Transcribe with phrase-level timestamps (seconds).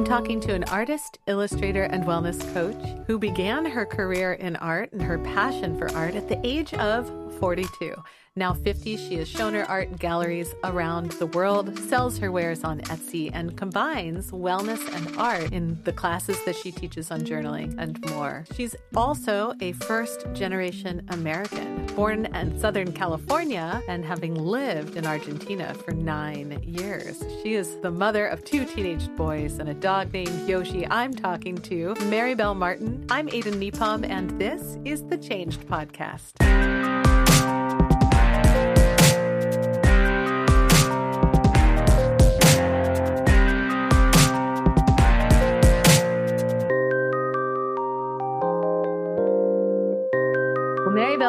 [0.00, 4.90] I'm talking to an artist, illustrator, and wellness coach who began her career in art
[4.92, 7.06] and her passion for art at the age of
[7.38, 7.94] 42.
[8.40, 12.64] Now 50, she has shown her art in galleries around the world, sells her wares
[12.64, 17.74] on Etsy, and combines wellness and art in the classes that she teaches on journaling
[17.76, 18.46] and more.
[18.56, 25.74] She's also a first generation American, born in Southern California and having lived in Argentina
[25.74, 27.22] for nine years.
[27.42, 30.86] She is the mother of two teenage boys and a dog named Yoshi.
[30.88, 33.04] I'm talking to Marybel Martin.
[33.10, 36.79] I'm Aden Nepom, and this is the Changed Podcast.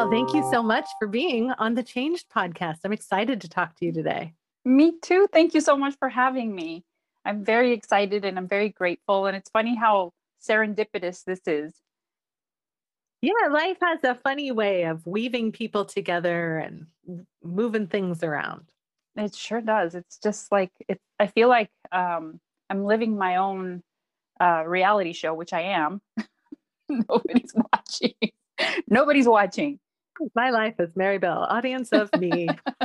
[0.02, 2.78] Marybel, thank you so much for being on the Changed podcast.
[2.84, 4.34] I'm excited to talk to you today.
[4.66, 5.28] Me too.
[5.32, 6.84] Thank you so much for having me.
[7.24, 9.28] I'm very excited and I'm very grateful.
[9.28, 11.74] And it's funny how serendipitous this is.
[13.22, 16.88] Yeah, life has a funny way of weaving people together and
[17.44, 18.64] moving things around.
[19.16, 19.94] It sure does.
[19.94, 21.00] It's just like it.
[21.20, 22.40] I feel like um,
[22.72, 23.84] I'm living my own
[24.40, 26.02] uh, reality show, which I am.
[26.90, 28.16] Nobody's watching.
[28.88, 29.80] Nobody's watching.
[30.36, 32.48] My life is Marybel, audience of me.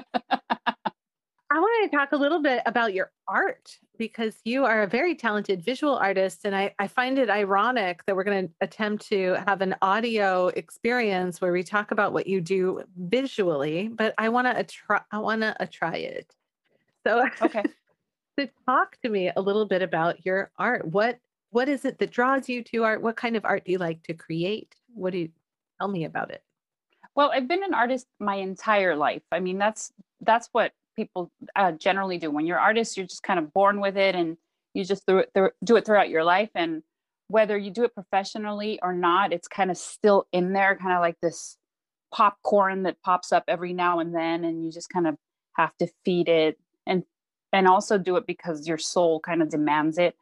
[1.49, 5.15] I want to talk a little bit about your art because you are a very
[5.15, 6.45] talented visual artist.
[6.45, 10.49] And I, I find it ironic that we're going to attempt to have an audio
[10.49, 15.19] experience where we talk about what you do visually, but I want to try I
[15.19, 16.35] want to try it.
[17.07, 17.63] So okay.
[18.39, 20.87] to talk to me a little bit about your art.
[20.87, 21.19] What
[21.51, 23.03] what is it that draws you to art?
[23.03, 24.75] What kind of art do you like to create?
[24.95, 25.29] What do you
[25.79, 26.43] Tell me about it.
[27.17, 29.23] Well, I've been an artist my entire life.
[29.33, 32.31] I mean, that's that's what people uh, generally do.
[32.31, 34.37] When you're artists, you're just kind of born with it, and
[34.75, 35.33] you just do it,
[35.65, 36.51] do it throughout your life.
[36.55, 36.83] And
[37.29, 41.01] whether you do it professionally or not, it's kind of still in there, kind of
[41.01, 41.57] like this
[42.15, 45.17] popcorn that pops up every now and then, and you just kind of
[45.55, 47.03] have to feed it and
[47.51, 50.15] and also do it because your soul kind of demands it.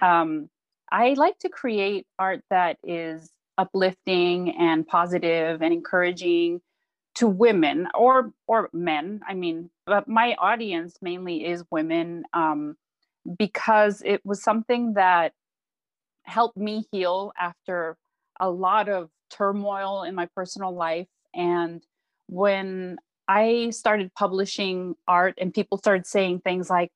[0.00, 0.48] Um,
[0.92, 6.60] I like to create art that is uplifting and positive and encouraging
[7.16, 9.20] to women or or men.
[9.26, 12.76] I mean but my audience mainly is women um,
[13.38, 15.32] because it was something that
[16.24, 17.96] helped me heal after
[18.40, 21.08] a lot of turmoil in my personal life.
[21.34, 21.82] And
[22.28, 26.92] when i started publishing art and people started saying things like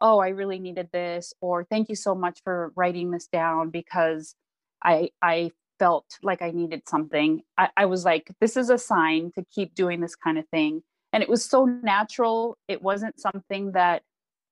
[0.00, 4.34] oh i really needed this or thank you so much for writing this down because
[4.82, 5.50] i i
[5.82, 9.74] felt like I needed something, I, I, was like, this is a sign to keep
[9.74, 10.84] doing this kind of thing.
[11.12, 12.56] And it was so natural.
[12.68, 14.02] It wasn't something that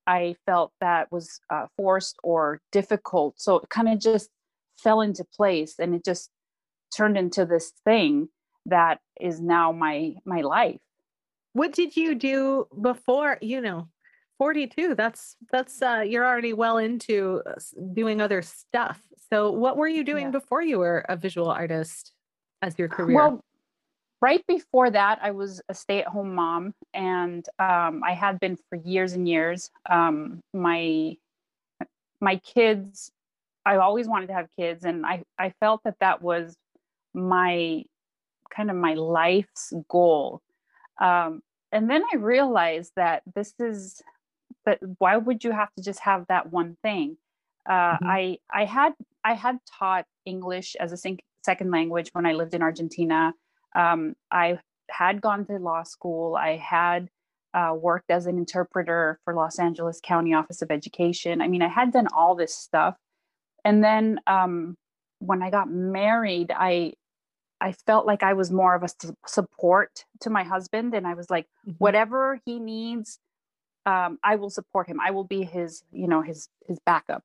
[0.08, 3.34] I felt that was uh, forced or difficult.
[3.36, 4.28] So it kind of just
[4.76, 6.30] fell into place and it just
[6.96, 8.28] turned into this thing
[8.66, 10.80] that is now my my life.
[11.52, 13.88] What did you do before, you know,
[14.41, 17.53] 42 that's that's uh you're already well into uh,
[17.93, 18.99] doing other stuff.
[19.28, 20.31] So what were you doing yeah.
[20.31, 22.12] before you were a visual artist
[22.62, 23.17] as your career?
[23.17, 23.45] Well
[24.23, 29.12] right before that i was a stay-at-home mom and um, i had been for years
[29.12, 29.71] and years.
[29.89, 31.17] Um, my
[32.22, 33.12] my kids
[33.67, 36.57] i always wanted to have kids and i i felt that that was
[37.12, 37.84] my
[38.51, 40.41] kind of my life's goal.
[40.99, 44.03] Um, and then i realized that this is
[44.65, 47.16] but why would you have to just have that one thing?
[47.69, 48.06] Uh, mm-hmm.
[48.06, 52.62] i i had i had taught english as a second language when i lived in
[52.62, 53.34] argentina.
[53.76, 54.59] Um, i
[54.91, 56.34] had gone to law school.
[56.34, 57.09] I had
[57.54, 61.42] uh, worked as an interpreter for los angeles county office of education.
[61.42, 62.97] I mean i had done all this stuff.
[63.65, 64.77] And then um,
[65.19, 66.94] when i got married i
[67.60, 68.88] I felt like I was more of a
[69.27, 71.72] support to my husband, and I was like, mm-hmm.
[71.72, 73.19] whatever he needs,
[73.86, 74.98] um, I will support him.
[75.00, 77.22] I will be his, you know, his his backup.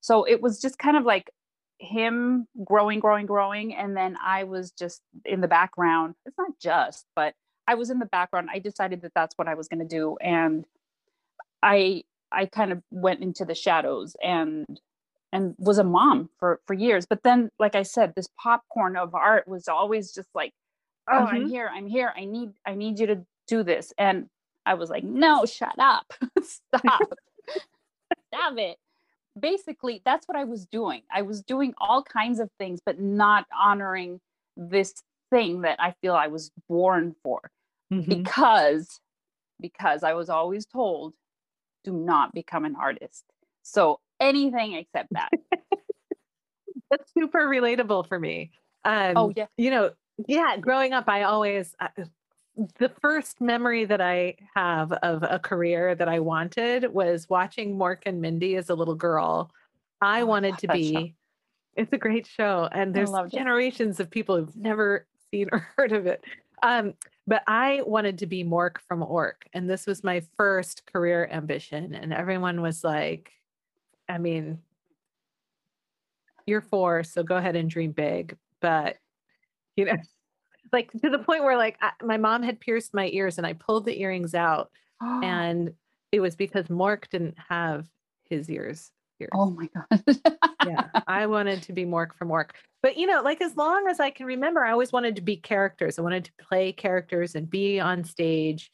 [0.00, 1.30] So it was just kind of like
[1.78, 6.14] him growing, growing, growing, and then I was just in the background.
[6.26, 7.34] It's not just, but
[7.66, 8.48] I was in the background.
[8.52, 10.64] I decided that that's what I was going to do, and
[11.62, 14.80] I I kind of went into the shadows and
[15.32, 17.06] and was a mom for for years.
[17.06, 20.52] But then, like I said, this popcorn of art was always just like,
[21.10, 21.36] oh, mm-hmm.
[21.36, 22.12] I'm here, I'm here.
[22.16, 24.28] I need I need you to do this, and
[24.66, 26.12] I was like, no, shut up.
[26.42, 27.00] Stop.
[28.32, 28.76] Stop it.
[29.38, 31.02] Basically, that's what I was doing.
[31.10, 34.20] I was doing all kinds of things, but not honoring
[34.56, 34.94] this
[35.30, 37.50] thing that I feel I was born for.
[37.92, 38.08] Mm-hmm.
[38.08, 39.00] Because
[39.60, 41.14] because I was always told
[41.84, 43.24] do not become an artist.
[43.62, 45.30] So anything except that.
[46.90, 48.50] That's super relatable for me.
[48.84, 49.46] Um, oh yeah.
[49.56, 49.90] You know,
[50.26, 50.56] yeah.
[50.58, 51.88] Growing up, I always uh,
[52.78, 58.02] the first memory that I have of a career that I wanted was watching Mork
[58.06, 59.50] and Mindy as a little girl.
[60.00, 60.92] I Oh, I wanted love to be.
[60.92, 61.08] show.
[61.76, 63.38] It's a great show, and there's loved it.
[63.38, 66.24] generations of people who've never seen or heard of it.
[66.62, 66.94] Um,
[67.26, 71.94] but I wanted to be Mork from Ork, and this was my first career ambition.
[71.94, 73.32] And everyone was like,
[74.08, 74.62] "I mean,
[76.46, 78.96] you're four, so go ahead and dream big." But
[79.76, 79.96] you know,
[80.72, 83.52] like to the point where like I, my mom had pierced my ears, and I
[83.54, 84.70] pulled the earrings out,
[85.00, 85.72] and
[86.12, 87.86] it was because Mork didn't have
[88.28, 88.90] his ears.
[89.18, 90.38] pierced oh my god.
[90.66, 92.50] yeah, I wanted to be Mork from Mork.
[92.82, 95.36] But you know, like as long as I can remember, I always wanted to be
[95.36, 95.98] characters.
[95.98, 98.70] I wanted to play characters and be on stage.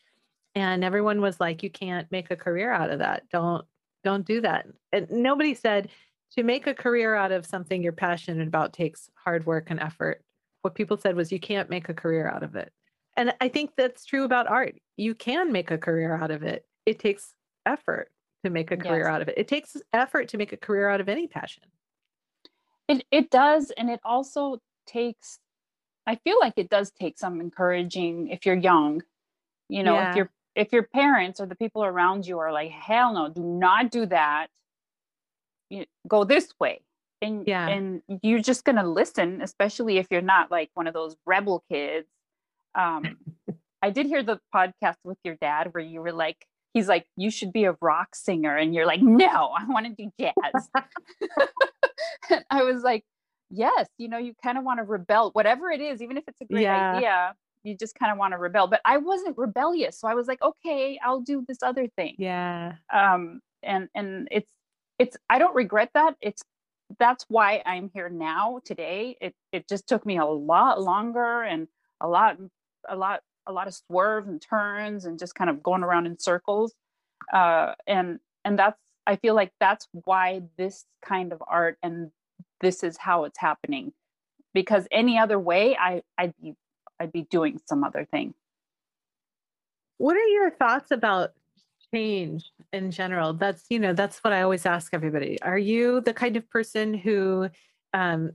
[0.54, 3.24] And everyone was like, you can't make a career out of that.
[3.30, 3.64] Don't
[4.04, 4.66] don't do that.
[4.92, 5.88] And nobody said
[6.32, 10.22] to make a career out of something you're passionate about takes hard work and effort.
[10.66, 12.72] What people said was you can't make a career out of it.
[13.16, 14.74] And I think that's true about art.
[14.96, 16.66] You can make a career out of it.
[16.86, 18.10] It takes effort
[18.42, 19.06] to make a career Yes.
[19.06, 19.38] out of it.
[19.38, 21.62] It takes effort to make a career out of any passion.
[22.88, 25.38] It it does, and it also takes.
[26.04, 29.04] I feel like it does take some encouraging if you're young.
[29.68, 30.10] You know, Yeah.
[30.10, 33.40] if your if your parents or the people around you are like, "Hell no, do
[33.44, 34.50] not do that."
[35.70, 36.84] You go this way,
[37.22, 37.68] and Yeah.
[37.68, 42.08] and you're just gonna listen, especially if you're not like one of those rebel kids.
[42.74, 43.16] Um,
[43.82, 47.30] I did hear the podcast with your dad where you were like, he's like, you
[47.30, 50.68] should be a rock singer, and you're like, no, I want to do jazz.
[52.30, 53.04] And I was like,
[53.50, 56.40] yes, you know, you kind of want to rebel, whatever it is, even if it's
[56.40, 56.94] a great Yeah.
[56.96, 58.66] idea, you just kind of want to rebel.
[58.66, 62.14] But I wasn't rebellious, so I was like, okay, I'll do this other thing.
[62.18, 62.74] Yeah.
[62.92, 64.50] Um, and and it's
[64.98, 66.14] it's I don't regret that.
[66.20, 66.42] It's
[66.98, 69.16] that's why I'm here now today.
[69.20, 71.68] It it just took me a lot longer and
[72.00, 72.38] a lot
[72.88, 76.18] a lot a lot of swerves and turns and just kind of going around in
[76.18, 76.74] circles.
[77.32, 82.10] Uh, and and that's I feel like that's why this kind of art and
[82.60, 83.92] this is how it's happening.
[84.54, 86.54] Because any other way, I I'd be
[86.98, 88.34] I'd be doing some other thing.
[89.98, 91.32] What are your thoughts about
[91.96, 93.32] change in general?
[93.32, 95.40] That's, you know, that's what I always ask everybody.
[95.42, 97.48] Are you the kind of person who
[97.94, 98.32] um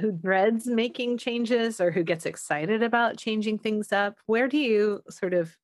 [0.00, 4.16] who dreads making changes or who gets excited about changing things up?
[4.26, 5.56] Where do you sort of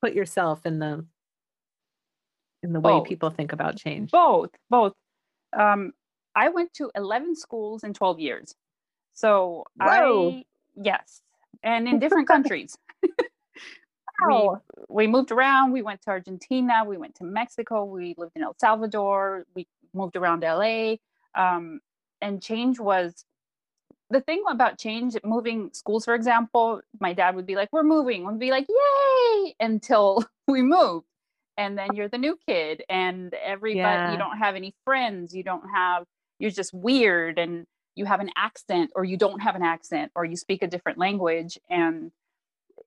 [0.00, 1.06] put yourself in the
[2.62, 4.10] in the way people think about change?
[4.10, 4.94] both both
[5.56, 5.92] um
[6.34, 8.54] i went to 11 schools in 12 years
[9.12, 10.30] so Whoa.
[10.30, 10.44] i
[10.76, 11.22] yes
[11.62, 12.76] and in different countries
[14.28, 14.60] Wow.
[14.88, 18.42] we we moved around we went to argentina we went to mexico we lived in
[18.42, 20.94] el salvador we moved around la
[21.34, 21.80] um,
[22.20, 23.24] and change was
[24.10, 28.26] the thing about change moving schools for example my dad would be like we're moving
[28.26, 31.06] we'd be like yay until we moved
[31.56, 34.12] and then you're the new kid and everybody Yeah.
[34.12, 36.04] you don't have any friends you don't have
[36.38, 40.24] you're just weird and you have an accent or you don't have an accent or
[40.24, 42.10] you speak a different language and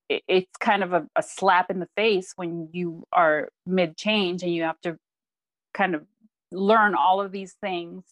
[0.09, 4.53] it's kind of a, a slap in the face when you are mid change and
[4.53, 4.97] you have to
[5.73, 6.05] kind of
[6.51, 8.03] learn all of these things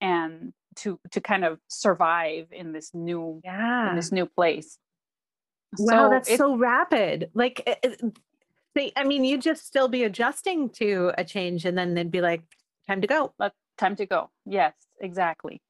[0.00, 3.90] and to to kind of survive in this new Yeah.
[3.90, 4.78] in this new place
[5.78, 7.30] Wow, So that's so rapid.
[7.32, 8.18] Like, it- it-
[8.74, 12.20] they, I mean, you'd just still be adjusting to a change, and then they'd be
[12.20, 12.42] like,
[12.88, 15.62] "Time to go." let time to go yes exactly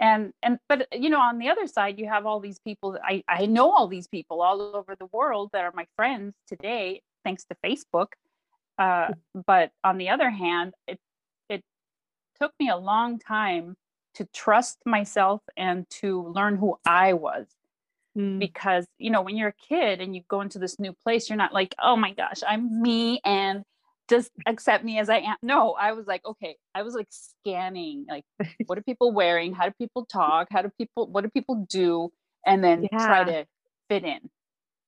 [0.00, 3.02] and and but you know on the other side you have all these people that
[3.04, 7.02] i i know all these people all over the world that are my friends today
[7.22, 8.08] thanks to facebook.
[8.78, 9.08] Uh
[9.46, 10.98] but on the other hand it
[11.48, 11.62] it
[12.40, 13.76] took me a long time
[14.14, 17.46] to trust myself and to learn who i was.
[18.18, 18.40] Mm.
[18.40, 21.36] because you know when you're a kid and you go into this new place you're
[21.36, 23.62] not like oh my gosh i'm me and
[24.10, 28.04] just accept me as i am no i was like okay i was like scanning
[28.08, 28.24] like
[28.66, 32.10] what are people wearing how do people talk how do people what do people do
[32.44, 33.46] and then try to
[33.88, 34.28] fit in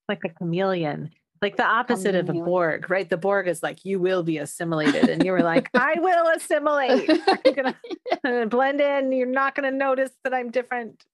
[0.09, 1.11] like a chameleon,
[1.41, 3.09] like the opposite of a Borg, right?
[3.09, 7.09] The Borg is like, "You will be assimilated," and you were like, "I will assimilate.
[7.09, 7.77] I'm gonna,
[8.25, 9.13] gonna blend in.
[9.13, 11.05] You're not gonna notice that I'm different."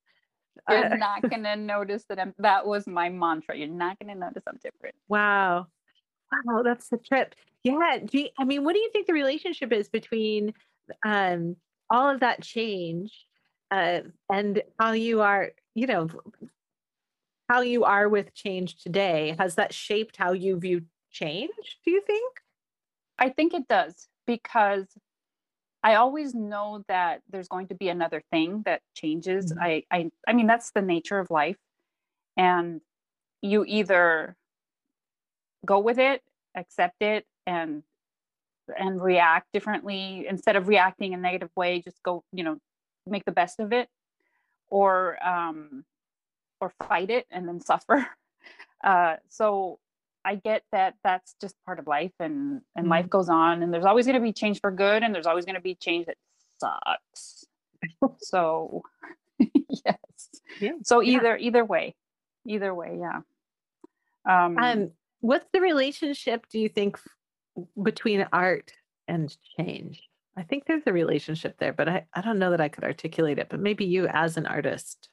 [0.69, 4.43] you're Uh, not gonna notice that i'm that was my mantra you're not gonna notice
[4.49, 5.69] i'm different Wow.
[6.45, 7.35] Wow, that's the trip.
[7.73, 7.99] Yeah.
[8.05, 10.55] Do you, I mean, what do you think the relationship is between
[11.05, 11.57] um,
[11.91, 13.27] all of that change
[13.71, 14.01] uh,
[14.33, 16.09] and how you are, you know,
[17.49, 19.35] how you are with change today?
[19.39, 22.35] Has that shaped how you view change, do you think?
[23.19, 24.87] I think it does because
[25.83, 29.53] I always know that there's going to be another thing that changes.
[29.53, 29.63] Mm-hmm.
[29.63, 31.57] I, I I mean that's the nature of life.
[32.37, 32.81] And
[33.43, 34.37] you either
[35.65, 36.23] go with it,
[36.57, 37.83] accept it and
[38.79, 42.59] and react differently instead of reacting in a negative way, just go, you know,
[43.07, 43.89] make the best of it
[44.69, 45.85] or um
[46.61, 48.07] or fight it and then suffer.
[48.85, 49.79] Uh so
[50.25, 52.91] I get that that's just part of life and and mm-hmm.
[52.91, 55.47] life goes on and there's always going to be change for good and there's always
[55.47, 56.17] going to be change that
[56.59, 57.47] sucks.
[58.19, 58.83] so
[59.39, 59.97] yes.
[60.61, 60.73] Yeah.
[60.85, 61.47] So either yeah.
[61.47, 61.95] either way.
[62.47, 63.21] Either way, yeah.
[64.29, 64.91] Um, um
[65.21, 66.99] what's the relationship do you think
[67.83, 68.73] between art
[69.07, 70.03] and change?
[70.37, 73.39] I think there's a relationship there, but I, I don't know that I could articulate
[73.39, 75.09] it, but maybe you as an artist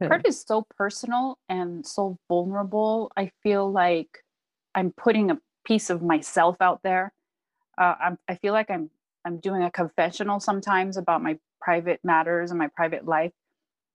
[0.00, 3.10] art is so personal and so vulnerable.
[3.16, 4.24] I feel like
[4.74, 7.12] I'm putting a piece of myself out there.
[7.76, 8.90] Uh, I'm, I feel like I'm
[9.24, 13.32] I'm doing a confessional sometimes about my private matters and my private life,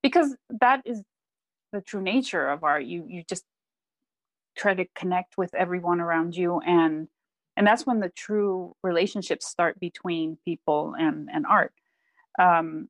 [0.02, 1.02] because that is
[1.72, 2.84] the true nature of art.
[2.84, 3.46] You you just
[4.56, 7.08] try to connect with everyone around you, and
[7.56, 11.74] and that's when the true relationships start between people and and art.
[12.40, 12.90] Um,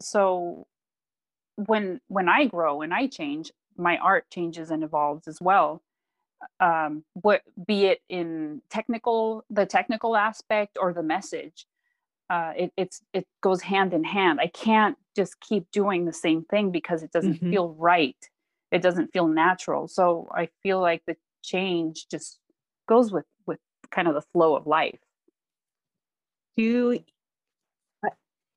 [0.00, 0.66] so
[1.56, 5.82] when when I grow and I change, my art changes and evolves as well.
[6.60, 11.66] Um, what be it in technical, the technical aspect or the message,
[12.28, 14.40] uh, it, it's it goes hand in hand.
[14.40, 17.50] I can't just keep doing the same thing because it doesn't mm-hmm.
[17.50, 18.16] feel right.
[18.70, 19.88] It doesn't feel natural.
[19.88, 22.38] So I feel like the change just
[22.88, 23.58] goes with with
[23.90, 24.98] kind of the flow of life.
[26.56, 27.04] Do you,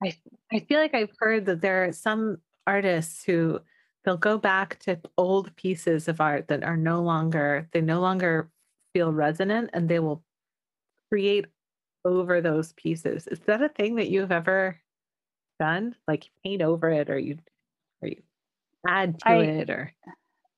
[0.03, 0.13] I
[0.51, 3.59] I feel like I've heard that there are some artists who
[4.03, 8.49] they'll go back to old pieces of art that are no longer they no longer
[8.93, 10.23] feel resonant and they will
[11.09, 11.47] create
[12.05, 14.79] over those pieces is that a thing that you've ever
[15.59, 17.37] done like paint over it or you
[18.01, 18.21] or you
[18.87, 19.93] add to I, it or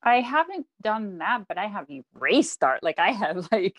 [0.04, 2.84] i haven't done that but i have erased art.
[2.84, 3.78] Like i have like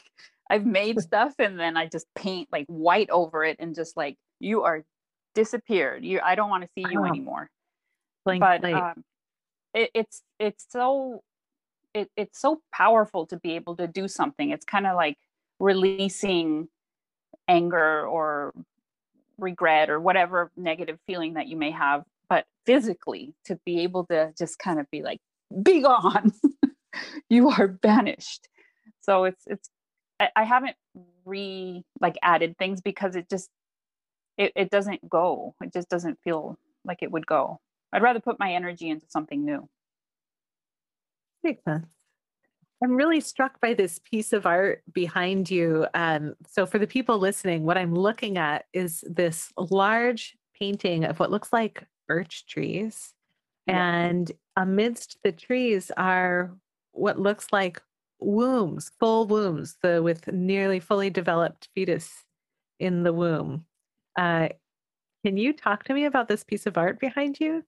[0.50, 4.16] i've made stuff and then i just paint like white over it and just like
[4.40, 4.84] you are
[5.34, 6.04] disappeared.
[6.04, 7.48] You i don't want to see you anymore.
[8.24, 9.04] Blank but um,
[9.74, 11.22] it, it's it's so
[11.94, 14.50] it, it's so powerful to be able to do something.
[14.50, 15.18] It's kind of like
[15.58, 16.68] releasing
[17.48, 18.54] anger or
[19.38, 24.32] regret or whatever negative feeling that you may have, but physically to be able to
[24.38, 25.20] just kind of be like,
[25.62, 26.32] be gone,
[27.28, 28.48] you are banished.
[29.00, 29.68] So it's it's
[30.18, 30.76] I, I haven't
[31.26, 33.50] re like added things because it just
[34.38, 35.54] it, it doesn't go.
[35.62, 37.60] It just doesn't feel like it would go.
[37.92, 39.68] I'd rather put my energy into something new.
[41.44, 41.88] Makes sense.
[42.82, 45.86] I'm really struck by this piece of art behind you.
[45.92, 51.20] Um, so, for the people listening, what I'm looking at is this large painting of
[51.20, 53.14] what looks like birch trees.
[53.66, 53.94] Yeah.
[53.94, 56.52] And amidst the trees are
[56.92, 57.80] what looks like
[58.20, 62.24] wombs, full wombs, the, with nearly fully developed fetus
[62.78, 63.64] in the womb.
[64.18, 64.48] Uh,
[65.24, 67.64] can you talk to me about this piece of art behind you?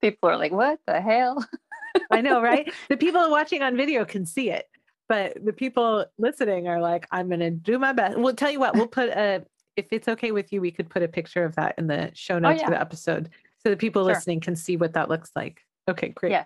[0.00, 1.44] people are like, what the hell?
[2.10, 2.72] I know, right?
[2.88, 4.66] The people watching on video can see it,
[5.08, 8.18] but the people listening are like, I'm going to do my best.
[8.18, 9.44] We'll tell you what, we'll put a,
[9.76, 12.36] if it's okay with you, we could put a picture of that in the show
[12.36, 12.64] oh, notes oh, yeah.
[12.66, 13.30] for the episode
[13.62, 14.14] so the people sure.
[14.14, 15.64] listening can see what that looks like.
[15.88, 16.32] Okay, great.
[16.32, 16.44] Yeah.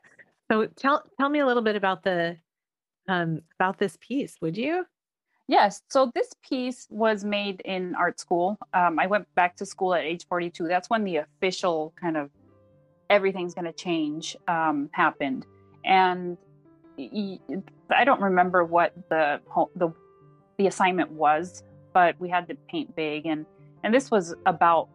[0.50, 2.36] So tell tell me a little bit about the
[3.08, 4.86] um about this piece, would you?
[5.48, 5.82] Yes.
[5.88, 8.58] So this piece was made in art school.
[8.72, 10.68] Um, I went back to school at age 42.
[10.68, 12.30] That's when the official kind of
[13.10, 15.46] everything's going to change um, happened,
[15.84, 16.38] and
[16.98, 19.40] I don't remember what the
[19.76, 19.92] the
[20.58, 23.44] the assignment was, but we had to paint big, and
[23.82, 24.88] and this was about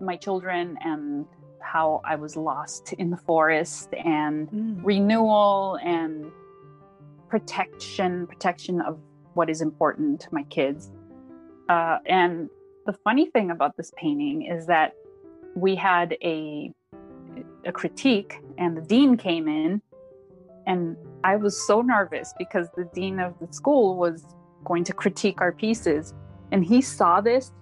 [0.00, 1.26] my children and
[1.64, 4.80] how I was lost in the forest and mm.
[4.82, 6.30] renewal and
[7.28, 8.98] protection, protection of
[9.34, 10.90] what is important to my kids.
[11.68, 12.48] Uh, and
[12.86, 14.92] the funny thing about this painting is that
[15.54, 16.72] we had a
[17.66, 19.80] a critique and the dean came in
[20.66, 24.24] and I was so nervous because the dean of the school was
[24.64, 26.14] going to critique our pieces
[26.52, 27.52] and he saw this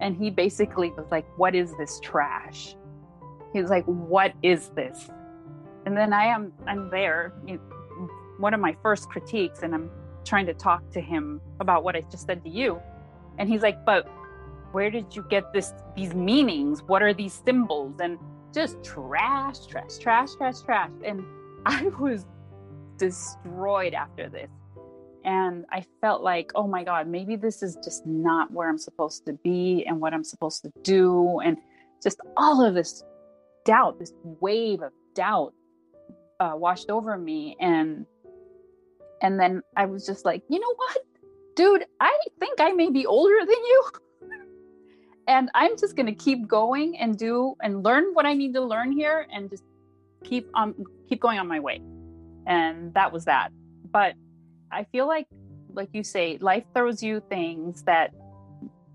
[0.00, 2.76] and he basically was like what is this trash
[3.52, 5.10] he was like what is this
[5.86, 7.32] and then i am i'm there
[8.38, 9.90] one of my first critiques and i'm
[10.24, 12.80] trying to talk to him about what i just said to you
[13.38, 14.08] and he's like but
[14.72, 18.18] where did you get this these meanings what are these symbols and
[18.52, 20.90] just trash, trash, trash, trash, trash.
[21.04, 21.24] And
[21.66, 22.26] I was
[22.96, 24.50] destroyed after this.
[25.24, 29.26] and I felt like, oh my God, maybe this is just not where I'm supposed
[29.26, 31.40] to be and what I'm supposed to do.
[31.40, 31.58] And
[32.02, 33.04] just all of this
[33.64, 35.54] doubt, this wave of doubt
[36.38, 37.56] uh, washed over me.
[37.60, 38.06] And
[39.22, 40.98] and then I was just like, you know what,
[41.54, 43.84] dude, I think I may be older than you.
[45.28, 48.92] and I'm just gonna keep going and do and learn what I need to learn
[48.92, 49.64] here and just
[50.24, 50.74] keep on
[51.08, 51.80] keep going on my way.
[52.46, 53.52] And that was that.
[53.90, 54.14] But
[54.72, 55.26] I feel like,
[55.72, 58.12] like you say, life throws you things that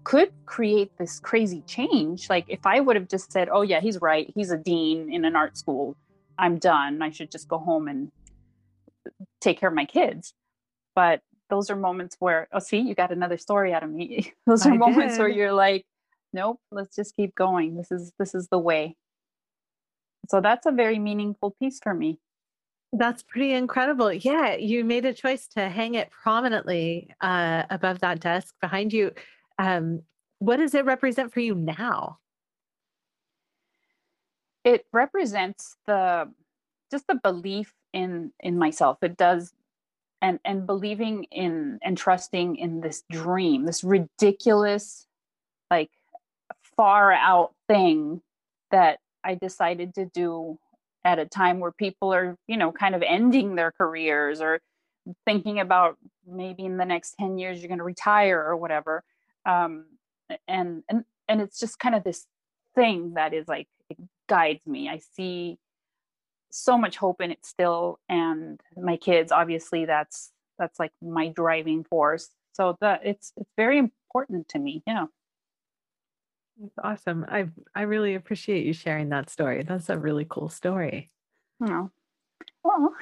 [0.06, 2.30] could create this crazy change.
[2.30, 4.32] Like if I would have just said, "Oh yeah, he's right.
[4.34, 5.98] He's a dean in an art school.
[6.38, 7.02] I'm done.
[7.02, 8.10] I should just go home and
[9.42, 10.34] take care of my kids."
[10.96, 14.32] But those are moments where, oh, see, you got another story out of me.
[14.48, 15.20] those are I moments did.
[15.20, 15.84] where you're like,
[16.32, 17.76] "Nope, let's just keep going.
[17.76, 18.96] This is this is the way."
[20.30, 22.20] So that's a very meaningful piece for me.
[22.94, 24.14] That's pretty incredible.
[24.14, 29.12] Yeah, you made a choice to hang it prominently uh, above that desk behind you.
[29.58, 30.04] Um,
[30.40, 32.20] what does it represent for you now?
[34.64, 36.32] It represents the
[36.92, 38.98] just the belief in in myself.
[39.02, 39.54] It does
[40.22, 45.08] and and believing in and trusting in this dream, this ridiculous
[45.72, 45.92] like
[46.76, 48.22] far out thing
[48.72, 50.60] that I decided to do
[51.04, 54.60] at a time where people are, you know, kind of ending their careers or
[55.26, 55.98] thinking about
[56.28, 59.04] maybe in the next 10 years you're going to retire or whatever.
[59.46, 59.86] Um,
[60.48, 62.26] and, and, and it's just kind of this
[62.74, 63.98] thing that is like, it
[64.28, 64.90] guides me.
[64.90, 65.58] I see
[66.52, 68.00] so much hope in it still.
[68.10, 72.30] And my kids, obviously that's, that's like my driving force.
[72.54, 74.82] So that it's, it's very important to me.
[74.88, 75.06] Yeah.
[76.58, 77.26] That's awesome.
[77.28, 79.64] I I really appreciate you sharing that story.
[79.64, 81.12] That's a really cool story.
[81.62, 81.92] Oh,
[82.64, 82.96] well,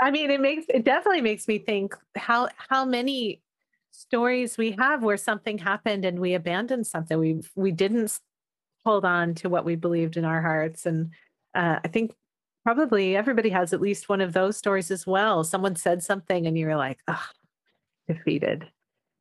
[0.00, 3.42] I mean, it makes it definitely makes me think how how many
[3.90, 7.18] stories we have where something happened and we abandoned something.
[7.18, 8.18] We we didn't
[8.84, 11.12] hold on to what we believed in our hearts, and
[11.54, 12.12] uh, I think
[12.64, 15.42] probably everybody has at least one of those stories as well.
[15.44, 17.26] Someone said something and you were like, oh,
[18.06, 18.68] defeated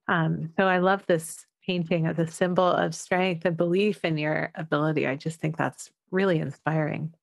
[0.07, 4.51] um, so I love this painting of the symbol of strength and belief in your
[4.55, 5.05] ability.
[5.05, 7.13] I just think that's really inspiring.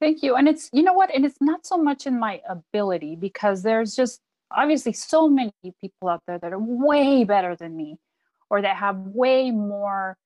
[0.00, 0.36] Thank you.
[0.36, 1.14] And it's, you know what?
[1.14, 6.08] And it's not so much in my ability because there's just obviously so many people
[6.08, 7.96] out there that are way better than me
[8.50, 10.16] or that have way more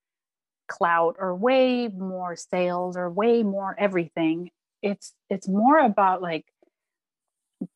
[0.69, 4.51] clout or way more sales or way more everything.
[4.83, 6.47] It's it's more about like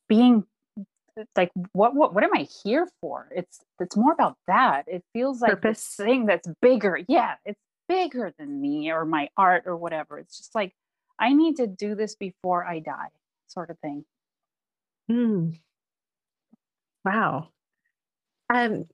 [0.08, 0.44] being
[1.36, 3.28] like what what what am I here for?
[3.34, 4.84] It's it's more about that.
[4.88, 5.96] It feels like Purpose.
[5.96, 7.00] this thing that's bigger.
[7.08, 10.18] Yeah, it's bigger than me or my art or whatever.
[10.18, 10.72] It's just like
[11.18, 13.08] I need to do this before I die,
[13.46, 14.04] sort of thing.
[15.08, 15.50] Hmm.
[17.04, 17.48] Wow.
[18.52, 18.86] Um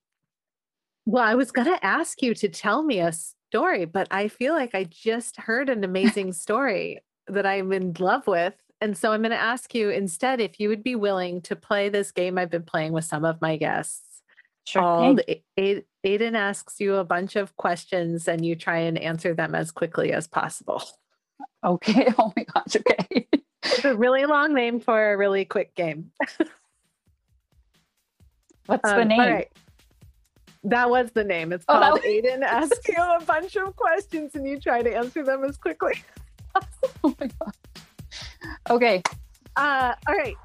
[1.07, 4.75] well, I was gonna ask you to tell me a story, but I feel like
[4.75, 9.31] I just heard an amazing story that I'm in love with and so I'm going
[9.31, 12.63] to ask you instead if you would be willing to play this game I've been
[12.63, 14.23] playing with some of my guests.
[14.67, 14.83] Sure.
[14.83, 15.21] Called
[15.57, 20.13] Aden asks you a bunch of questions and you try and answer them as quickly
[20.13, 20.83] as possible.
[21.65, 22.09] Okay.
[22.19, 22.77] Oh my gosh.
[22.77, 23.29] Okay.
[23.63, 26.11] it's a really long name for a really quick game.
[28.67, 29.21] What's um, the name?
[29.21, 29.53] All right.
[30.65, 31.53] That was the name.
[31.53, 34.95] It's oh, called was- Aden asks you a bunch of questions and you try to
[34.95, 36.03] answer them as quickly.
[37.05, 37.55] oh my gosh.
[38.69, 39.03] Okay.
[39.57, 40.37] Uh, all right.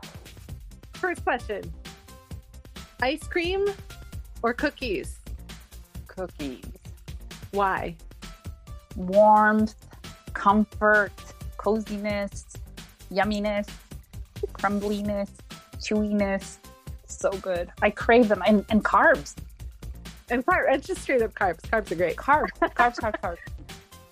[0.93, 1.71] First question
[3.01, 3.65] Ice cream
[4.41, 5.19] or cookies?
[6.08, 6.63] Cookies.
[7.51, 7.95] Why?
[8.95, 9.75] Warmth,
[10.45, 11.12] comfort,
[11.58, 12.45] coziness,
[13.12, 13.67] yumminess,
[14.53, 15.31] crumbliness,
[15.77, 16.58] chewiness.
[17.08, 17.71] So good.
[17.81, 18.43] I crave them.
[18.45, 19.34] And, and carbs.
[20.29, 20.65] And carbs.
[20.75, 21.62] It's just straight up carbs.
[21.62, 22.15] Carbs are great.
[22.15, 23.38] Carbs, carbs, carbs, carbs.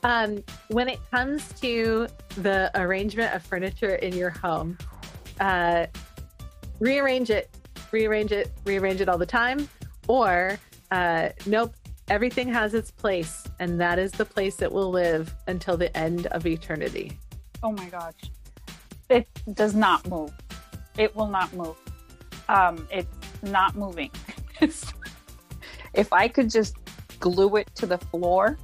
[0.05, 4.77] Um, when it comes to the arrangement of furniture in your home,
[5.39, 5.85] uh,
[6.81, 7.49] rearrange it,
[7.93, 9.69] rearrange it, rearrange it all the time,
[10.09, 10.59] or
[10.91, 11.73] uh, nope,
[12.09, 16.27] everything has its place, and that is the place it will live until the end
[16.27, 17.17] of eternity.
[17.63, 18.19] Oh my gosh.
[19.09, 20.33] It does not move.
[20.97, 21.77] It will not move.
[22.49, 23.07] Um, it's
[23.41, 24.11] not moving.
[25.93, 26.75] if I could just
[27.21, 28.57] glue it to the floor,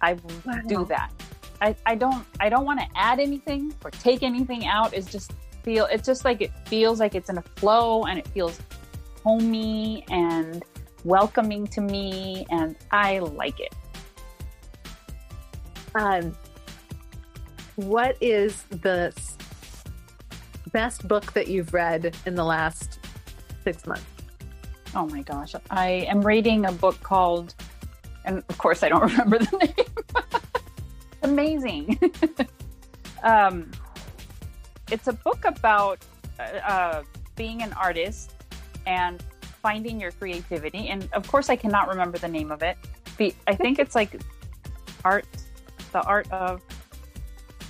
[0.00, 0.60] I will wow.
[0.66, 1.12] do that.
[1.60, 4.94] I, I don't I don't want to add anything or take anything out.
[4.94, 8.26] It's just feel it's just like it feels like it's in a flow and it
[8.28, 8.58] feels
[9.22, 10.64] homey and
[11.04, 13.74] welcoming to me and I like it.
[15.94, 16.34] Um
[17.76, 19.14] what is the
[20.72, 22.98] best book that you've read in the last
[23.64, 24.04] six months?
[24.94, 25.54] Oh my gosh.
[25.70, 27.54] I am reading a book called,
[28.24, 30.42] and of course I don't remember the name.
[31.22, 31.98] Amazing.
[33.22, 33.70] um,
[34.90, 36.04] it's a book about
[36.38, 37.02] uh, uh,
[37.36, 38.34] being an artist
[38.86, 39.22] and
[39.62, 40.88] finding your creativity.
[40.88, 42.76] And of course, I cannot remember the name of it.
[43.46, 44.20] I think it's like
[45.04, 45.26] art,
[45.92, 46.62] the art of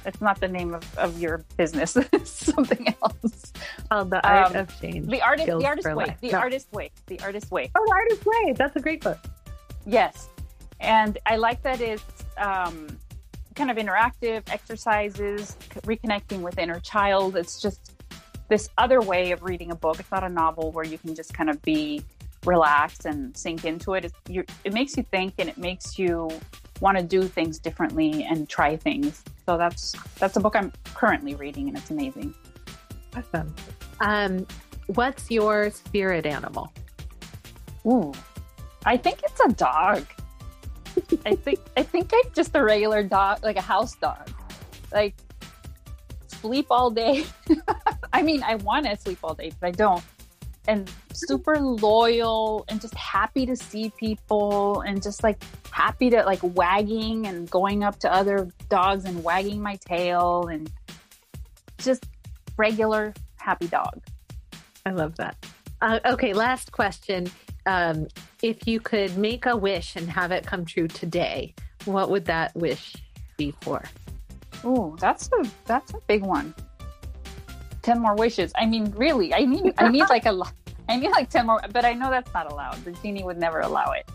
[0.04, 1.96] it's not the name of, of your business.
[2.24, 3.52] something else.
[3.90, 5.08] Oh, the art um, of change.
[5.08, 5.94] The artist, the artist way.
[5.94, 6.20] Life.
[6.20, 6.38] The no.
[6.38, 6.90] artist way.
[7.06, 7.70] The artist way.
[7.74, 8.54] Oh, the artist way.
[8.56, 9.18] That's a great book.
[9.86, 10.28] Yes,
[10.80, 12.04] and I like that it's
[12.36, 12.98] um,
[13.54, 17.36] kind of interactive exercises, reconnecting with inner child.
[17.36, 17.92] It's just
[18.48, 19.98] this other way of reading a book.
[20.00, 22.02] It's not a novel where you can just kind of be
[22.44, 24.12] relaxed and sink into it.
[24.28, 26.28] it makes you think and it makes you
[26.82, 29.22] want to do things differently and try things.
[29.46, 32.34] So that's that's a book I'm currently reading, and it's amazing.
[33.16, 33.54] Awesome.
[34.00, 34.46] Um,
[34.88, 36.72] what's your spirit animal?
[37.86, 38.12] Ooh,
[38.84, 40.04] I think it's a dog.
[41.24, 44.28] I think I think I'm just a regular dog, like a house dog.
[44.92, 45.14] Like
[46.26, 47.24] sleep all day.
[48.12, 50.02] I mean, I want to sleep all day, but I don't
[50.68, 56.40] and super loyal and just happy to see people and just like happy to like
[56.42, 60.70] wagging and going up to other dogs and wagging my tail and
[61.78, 62.06] just
[62.56, 64.00] regular happy dog.
[64.86, 65.36] I love that.
[65.80, 67.28] Uh, okay, last question.
[67.66, 68.06] Um,
[68.42, 72.54] if you could make a wish and have it come true today, what would that
[72.54, 72.94] wish
[73.36, 73.82] be for?
[74.64, 76.54] Oh, that's a that's a big one.
[77.82, 78.52] 10 more wishes.
[78.56, 80.54] I mean, really, I need I need like a lot.
[80.88, 82.84] I need like 10 more, but I know that's not allowed.
[82.84, 84.08] The genie would never allow it.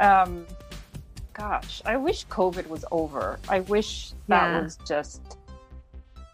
[0.00, 0.46] Um,
[1.34, 3.38] gosh, I wish COVID was over.
[3.48, 4.62] I wish that yeah.
[4.62, 5.38] was just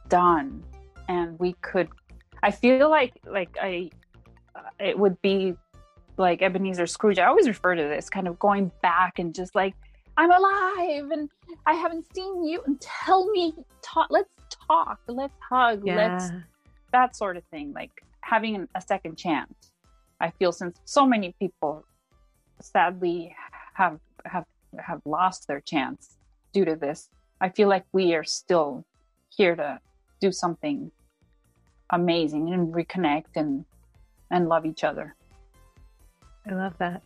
[0.08, 0.62] done
[1.08, 1.88] and we could
[2.42, 3.90] I feel like like I
[4.54, 5.54] uh, it would be
[6.16, 7.18] like Ebenezer Scrooge.
[7.18, 9.74] I always refer to this kind of going back and just like
[10.16, 11.28] I'm alive and
[11.66, 14.34] I haven't seen you and tell me talk let's
[14.68, 15.96] talk let's hug yeah.
[15.96, 16.30] let's
[16.94, 19.72] that sort of thing like having a second chance
[20.20, 21.84] i feel since so many people
[22.60, 23.34] sadly
[23.74, 24.46] have have
[24.78, 26.16] have lost their chance
[26.52, 28.84] due to this i feel like we are still
[29.36, 29.78] here to
[30.20, 30.90] do something
[31.90, 33.64] amazing and reconnect and
[34.30, 35.16] and love each other
[36.48, 37.02] i love that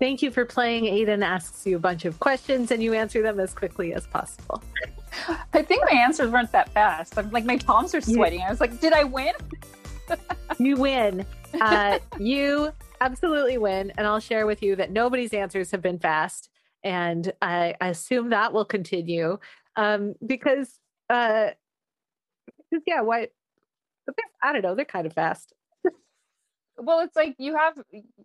[0.00, 0.86] Thank you for playing.
[0.86, 4.60] Aden asks you a bunch of questions and you answer them as quickly as possible.
[5.52, 7.18] I think my answers weren't that fast.
[7.18, 8.42] I'm like my palms are sweating.
[8.42, 9.32] I was like, did I win?
[10.58, 11.24] you win.
[11.60, 13.92] Uh, you absolutely win.
[13.96, 16.50] And I'll share with you that nobody's answers have been fast.
[16.82, 19.38] And I, I assume that will continue
[19.76, 21.50] um, because, uh,
[22.86, 23.28] yeah, why?
[24.42, 24.74] I don't know.
[24.74, 25.54] They're kind of fast
[26.78, 27.74] well it's like you have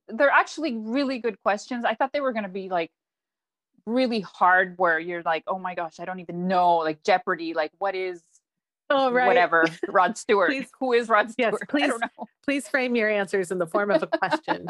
[0.08, 2.92] they're actually really good questions i thought they were going to be like
[3.90, 7.72] really hard where you're like oh my gosh i don't even know like jeopardy like
[7.80, 8.22] what is
[8.90, 9.28] oh right.
[9.28, 9.66] whatever.
[9.88, 10.50] Rod stewart.
[10.50, 11.54] Please, who is rod stewart?
[11.70, 11.94] Yes, please
[12.44, 14.68] please frame your answers in the form of a question.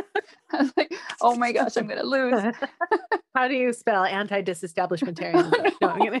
[0.52, 2.54] I was like oh my gosh i'm gonna lose.
[3.34, 5.50] How do you spell anti-disestablishmentarian?
[5.80, 6.20] No,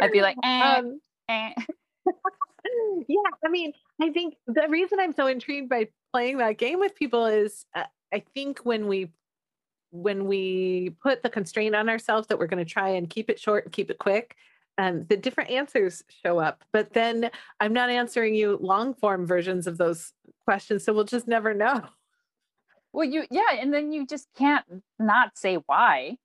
[0.00, 1.50] i'd be like eh, um, eh.
[3.08, 6.94] Yeah, I mean, I think the reason I'm so intrigued by playing that game with
[6.94, 9.10] people is uh, I think when we
[9.90, 13.40] when we put the constraint on ourselves that we're going to try and keep it
[13.40, 14.36] short and keep it quick,
[14.76, 16.64] um, the different answers show up.
[16.72, 20.12] But then I'm not answering you long form versions of those
[20.44, 21.82] questions, so we'll just never know.
[22.92, 24.64] Well, you yeah, and then you just can't
[24.98, 26.16] not say why.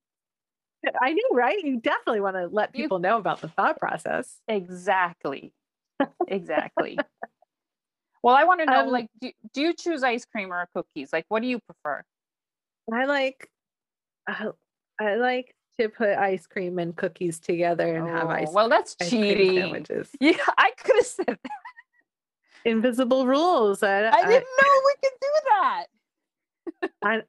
[1.01, 1.57] I know, right?
[1.63, 4.39] You definitely want to let people you, know about the thought process.
[4.47, 5.53] Exactly
[6.27, 6.97] exactly.
[8.21, 11.11] Well, I want to know, um, like, do, do you choose ice cream or cookies?
[11.11, 12.03] Like, what do you prefer?
[12.91, 13.49] I like,
[14.27, 18.49] I like to put ice cream and cookies together and oh, have ice.
[18.51, 19.59] Well, that's ice cheating.
[19.59, 20.09] Sandwiches.
[20.19, 21.51] Yeah, I could have said that.
[22.65, 23.83] Invisible rules.
[23.83, 25.85] I, I didn't I, know we could do that.
[27.03, 27.21] I,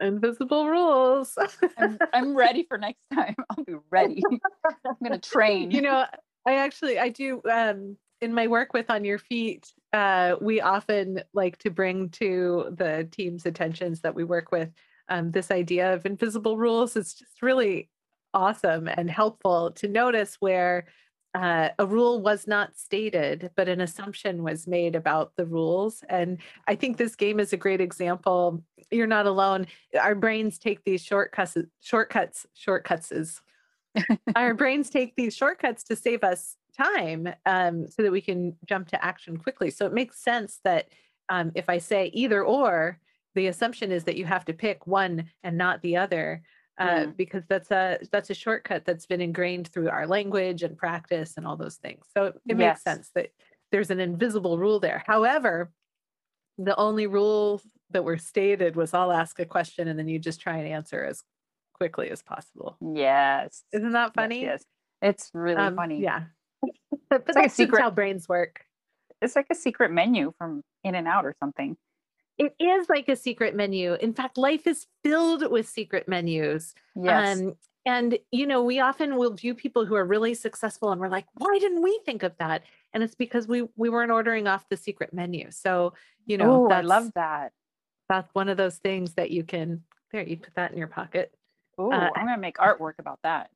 [0.00, 1.36] invisible rules.
[1.78, 3.36] I'm, I'm ready for next time.
[3.50, 4.22] I'll be ready.
[4.28, 5.70] I'm gonna train.
[5.70, 6.06] You know,
[6.46, 11.22] I actually I do um in my work with on your feet uh we often
[11.32, 14.70] like to bring to the team's attentions that we work with
[15.08, 17.88] um this idea of invisible rules it's just really
[18.34, 20.86] awesome and helpful to notice where
[21.34, 26.02] uh, a rule was not stated, but an assumption was made about the rules.
[26.10, 26.38] And
[26.68, 28.62] I think this game is a great example.
[28.90, 29.66] You're not alone.
[29.98, 33.40] Our brains take these shortcuts, shortcuts, shortcuts
[34.36, 38.88] our brains take these shortcuts to save us time um, so that we can jump
[38.88, 39.70] to action quickly.
[39.70, 40.88] So it makes sense that
[41.28, 42.98] um, if I say either or,
[43.34, 46.42] the assumption is that you have to pick one and not the other.
[46.78, 51.34] Uh, because that's a that's a shortcut that's been ingrained through our language and practice
[51.36, 52.06] and all those things.
[52.12, 52.58] So it, it yes.
[52.58, 53.28] makes sense that
[53.70, 55.04] there's an invisible rule there.
[55.06, 55.70] However,
[56.58, 60.40] the only rule that were stated was I'll ask a question and then you just
[60.40, 61.22] try and answer as
[61.72, 62.76] quickly as possible.
[62.80, 63.62] Yes.
[63.72, 64.42] Isn't that funny?
[64.42, 64.64] Yes.
[65.02, 65.10] yes.
[65.10, 66.00] It's really um, funny.
[66.00, 66.24] Yeah.
[67.10, 68.64] but it's like a secret how brains work.
[69.20, 71.76] It's like a secret menu from In and Out or something.
[72.38, 73.94] It is like a secret menu.
[73.94, 76.74] In fact, life is filled with secret menus.
[76.96, 77.40] Yes.
[77.40, 81.08] Um, and you know, we often will view people who are really successful and we're
[81.08, 82.62] like, why didn't we think of that?
[82.94, 85.50] And it's because we we weren't ordering off the secret menu.
[85.50, 85.94] So,
[86.26, 87.52] you know, Ooh, I love that.
[88.08, 91.34] That's one of those things that you can there, you put that in your pocket.
[91.78, 93.50] Oh, uh, I'm gonna make artwork about that.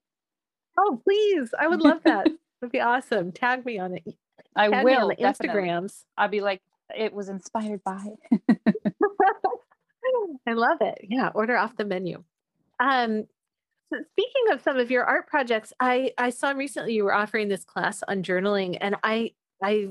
[0.79, 1.55] Oh, please.
[1.59, 2.27] I would love that.
[2.61, 3.33] That'd be awesome.
[3.33, 4.05] Tag me on it.
[4.55, 5.03] I Tag will.
[5.03, 6.03] on the Instagrams.
[6.17, 6.62] I'll be like,
[6.94, 8.05] it was inspired by.
[10.46, 10.99] I love it.
[11.09, 12.22] Yeah, order off the menu.
[12.79, 13.25] Um,
[13.92, 17.49] so speaking of some of your art projects, I I saw recently you were offering
[17.49, 19.88] this class on journaling, and I I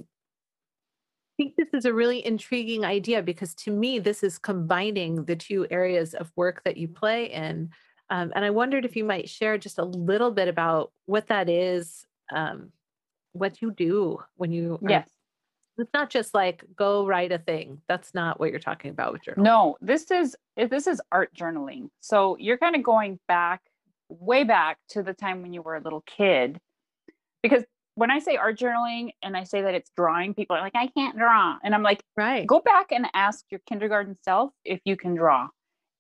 [1.38, 5.67] think this is a really intriguing idea because to me this is combining the two
[5.69, 7.69] areas of work that you play in.
[8.10, 11.49] Um, and I wondered if you might share just a little bit about what that
[11.49, 12.71] is, um,
[13.34, 15.10] what you do when you yes
[15.78, 17.82] it's not just like go write a thing.
[17.88, 19.44] That's not what you're talking about with journaling.
[19.44, 21.90] No this is this is art journaling.
[22.02, 23.62] So you're kind of going back
[24.10, 26.60] way back to the time when you were a little kid
[27.42, 27.64] because
[27.96, 30.88] when i say art journaling and i say that it's drawing people are like i
[30.88, 31.58] can't draw.
[31.64, 32.46] And i'm like right.
[32.46, 35.48] Go back and ask your kindergarten self if you can draw.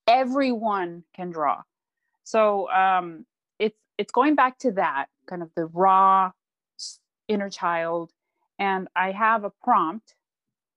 [0.07, 1.61] Everyone can draw.
[2.23, 3.25] So um
[3.59, 6.31] it's it's going back to that kind of the raw
[7.27, 8.11] inner child
[8.59, 10.15] and I have a prompt,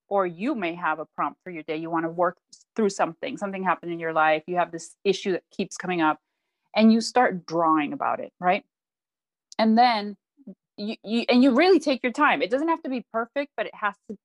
[0.09, 1.77] or you may have a prompt for your day.
[1.77, 2.39] You want to work
[2.75, 6.19] through something, something happened in your life, you have this issue that keeps coming up,
[6.75, 8.65] and you start drawing about it, right?
[9.59, 10.17] And then
[10.77, 12.41] you, you and you really take your time.
[12.43, 14.17] It doesn't have to be perfect, but it has to,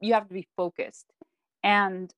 [0.00, 1.06] you have to be focused.
[1.62, 2.12] And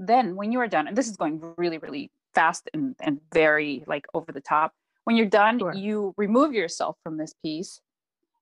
[0.00, 3.84] then when you are done, and this is going really, really fast and, and very
[3.86, 4.72] like over the top,
[5.04, 5.74] when you're done, sure.
[5.74, 7.80] you remove yourself from this piece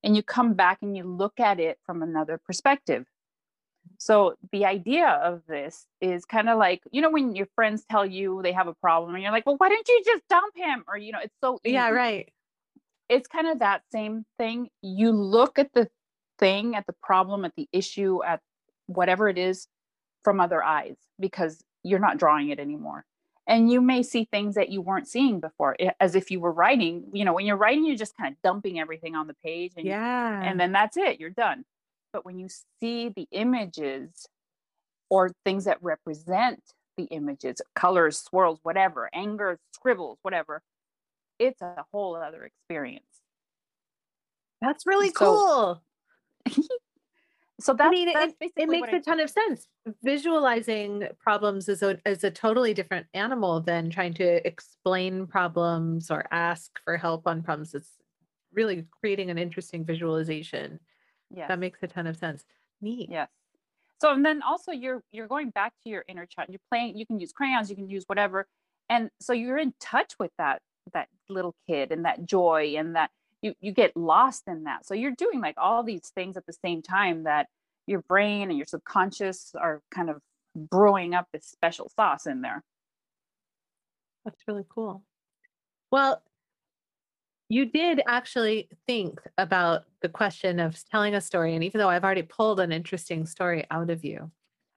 [0.05, 3.07] and you come back and you look at it from another perspective.
[3.99, 8.05] So the idea of this is kind of like, you know, when your friends tell
[8.05, 10.85] you they have a problem and you're like, well, why don't you just dump him?
[10.87, 11.75] Or, you know, it's so easy.
[11.75, 12.31] Yeah, right.
[13.09, 14.69] It's kind of that same thing.
[14.83, 15.89] You look at the
[16.39, 18.41] thing, at the problem, at the issue, at
[18.87, 19.69] whatever it is
[20.23, 23.05] from other eyes because you're not drawing it anymore
[23.47, 26.53] and you may see things that you weren't seeing before eh, as if you were
[26.53, 29.73] writing you know when you're writing you're just kind of dumping everything on the page
[29.77, 31.65] and yeah and then that's it you're done.
[32.13, 32.49] But when you
[32.81, 34.29] see the images
[35.11, 36.63] or things that represent
[36.97, 40.63] the images colors swirls whatever anger scribbles whatever
[41.39, 43.05] it's a whole other experience.
[44.61, 45.83] That's really so, cool
[47.65, 49.69] so that's, I mean, it, it makes a ton of sense.
[50.03, 56.27] Visualizing problems is a is a totally different animal than trying to explain problems or
[56.31, 57.75] ask for help on problems.
[57.75, 57.93] It's
[58.53, 60.79] really creating an interesting visualization.
[61.31, 62.45] Yeah, that makes a ton of sense.
[62.83, 63.09] Neat.
[63.11, 63.31] Yes.
[63.99, 66.51] So and then also you're you're going back to your inner child.
[66.51, 66.99] You're playing.
[66.99, 67.71] You can use crayons.
[67.71, 68.47] You can use whatever.
[68.91, 70.61] And so you're in touch with that
[70.93, 73.11] that little kid and that joy and that
[73.45, 74.87] you you get lost in that.
[74.87, 77.47] So you're doing like all these things at the same time that
[77.87, 80.21] your brain and your subconscious are kind of
[80.57, 82.63] brewing up this special sauce in there.
[84.25, 85.03] That's really cool.
[85.91, 86.23] Well
[87.51, 92.03] you did actually think about the question of telling a story and even though i've
[92.03, 94.31] already pulled an interesting story out of you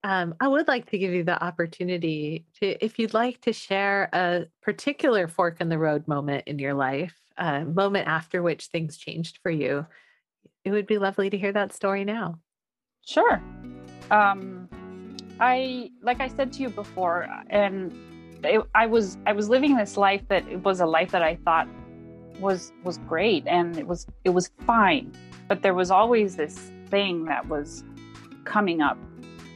[0.07, 4.09] um, i would like to give you the opportunity to if you'd like to share
[4.13, 8.97] a particular fork in the road moment in your life uh, moment after which things
[8.97, 9.85] changed for you.
[10.63, 12.39] It would be lovely to hear that story now.
[13.05, 13.41] Sure.
[14.11, 14.67] Um,
[15.39, 17.93] I like I said to you before, and
[18.43, 21.35] it, I was I was living this life that it was a life that I
[21.35, 21.67] thought
[22.39, 25.13] was was great and it was it was fine,
[25.47, 27.83] but there was always this thing that was
[28.43, 28.97] coming up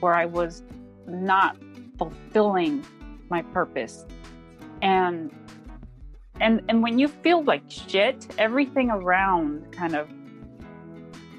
[0.02, 0.64] where I was
[1.08, 1.58] not
[1.98, 2.86] fulfilling
[3.30, 4.06] my purpose,
[4.82, 5.32] and
[6.40, 10.10] and and when you feel like shit everything around kind of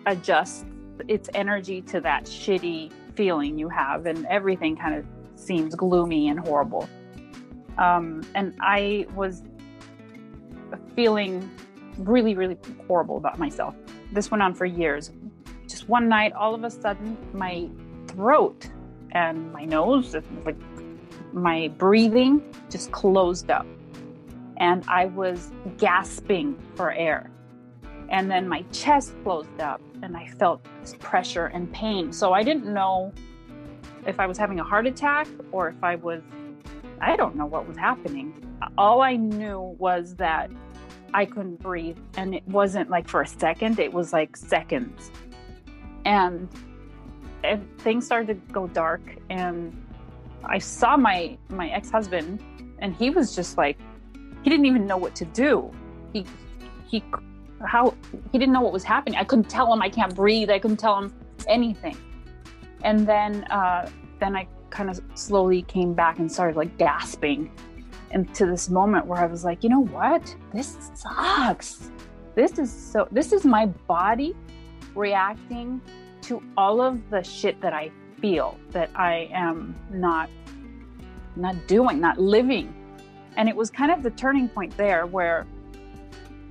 [0.07, 0.65] adjusts
[1.09, 5.05] its energy to that shitty feeling you have and everything kind of
[5.37, 6.89] seems gloomy and horrible
[7.79, 9.43] um, and i was
[10.95, 11.51] feeling
[11.99, 13.75] really, really horrible about myself.
[14.13, 15.11] This went on for years.
[15.67, 17.69] Just one night, all of a sudden, my
[18.13, 18.69] throat
[19.13, 20.57] and my nose, like
[21.33, 23.67] my breathing, just closed up.
[24.59, 27.31] And I was gasping for air.
[28.11, 32.13] And then my chest closed up, and I felt this pressure and pain.
[32.13, 33.13] So I didn't know
[34.07, 36.23] if I was having a heart attack or if I was,
[37.01, 38.35] I don't know what was happening.
[38.77, 40.51] All I knew was that
[41.15, 41.99] I couldn't breathe.
[42.17, 45.11] And it wasn't like for a second, it was like seconds.
[46.05, 46.49] And,
[47.79, 49.01] things started to go dark.
[49.31, 49.85] And
[50.45, 52.43] I saw my, my ex husband,
[52.79, 53.79] and he was just like,
[54.43, 55.71] he didn't even know what to do.
[56.13, 56.27] He,
[56.89, 57.03] he,
[57.65, 57.95] how,
[58.33, 59.19] he didn't know what was happening.
[59.19, 60.51] I couldn't tell him I can't breathe.
[60.51, 61.15] I couldn't tell him
[61.47, 61.97] anything.
[62.83, 67.51] And then, uh, then I kind of slowly came back and started like gasping
[68.11, 70.35] into this moment where I was like, you know what?
[70.53, 71.91] This sucks.
[72.35, 74.35] This is so, this is my body
[74.95, 75.81] reacting
[76.23, 80.31] to all of the shit that I feel that I am not,
[81.37, 82.75] not doing, not living.
[83.37, 85.47] And it was kind of the turning point there where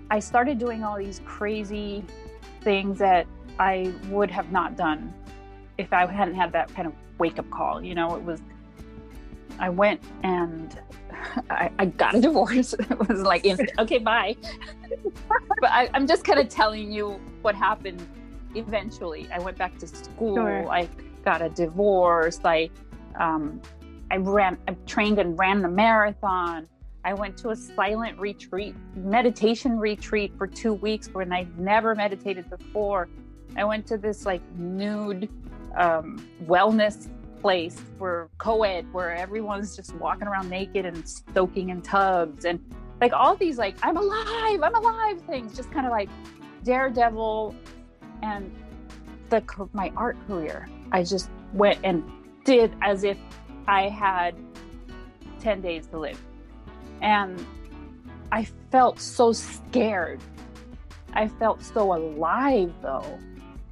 [0.09, 2.03] I started doing all these crazy
[2.61, 3.27] things that
[3.59, 5.13] I would have not done
[5.77, 7.81] if I hadn't had that kind of wake up call.
[7.83, 8.41] You know, it was,
[9.57, 10.77] I went and
[11.49, 12.73] I, I got a divorce.
[12.79, 13.45] it was like,
[13.79, 14.35] okay, bye.
[15.61, 18.05] but I, am just kind of telling you what happened
[18.55, 19.27] eventually.
[19.33, 20.35] I went back to school.
[20.35, 20.69] Sure.
[20.69, 20.87] I
[21.23, 22.39] got a divorce.
[22.43, 22.69] I,
[23.19, 23.61] um,
[24.09, 26.67] I ran, I trained and ran the marathon.
[27.03, 32.49] I went to a silent retreat, meditation retreat for two weeks when I never meditated
[32.49, 33.09] before.
[33.57, 35.29] I went to this like nude
[35.75, 37.09] um, wellness
[37.41, 42.59] place where co-ed where everyone's just walking around naked and soaking in tubs and
[43.01, 46.07] like all these like i'm alive i'm alive things just kind of like
[46.63, 47.55] daredevil
[48.21, 48.51] and
[49.29, 52.03] the my art career i just went and
[52.45, 53.17] did as if
[53.67, 54.35] i had
[55.39, 56.21] 10 days to live
[57.01, 57.45] and
[58.31, 60.19] i felt so scared
[61.13, 63.19] i felt so alive though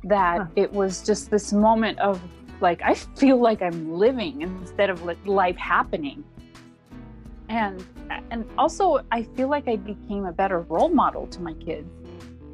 [0.03, 0.47] that huh.
[0.55, 2.21] it was just this moment of
[2.61, 6.23] like I feel like I'm living instead of like life happening.
[7.47, 7.83] And
[8.31, 11.89] and also I feel like I became a better role model to my kids.